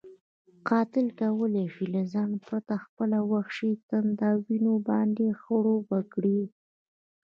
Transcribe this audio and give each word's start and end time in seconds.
قاتل 0.69 1.07
کولی 1.19 1.65
شي 1.73 1.83
له 1.93 2.01
ځنډ 2.13 2.33
پرته 2.47 2.73
خپله 2.85 3.17
وحشي 3.31 3.71
تنده 3.89 4.29
وینو 4.45 4.75
باندې 4.89 5.25
خړوبه 5.41 5.99
کړي. 6.13 6.41